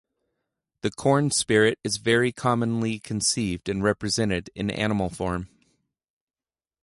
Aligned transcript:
The 0.81 0.89
corn 0.89 1.29
spirit 1.29 1.77
is 1.83 1.97
very 1.97 2.31
commonly 2.31 2.97
conceived 2.99 3.69
and 3.69 3.83
represented 3.83 4.49
in 4.55 4.71
animal 4.71 5.09
form. 5.09 5.47